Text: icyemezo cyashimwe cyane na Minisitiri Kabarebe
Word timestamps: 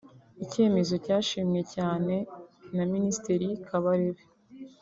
icyemezo 0.43 0.93
cyashimwe 1.05 1.59
cyane 1.73 2.15
na 2.75 2.83
Minisitiri 2.93 3.47
Kabarebe 3.67 4.23